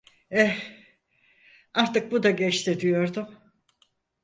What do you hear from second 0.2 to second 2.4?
Eh, artık bu da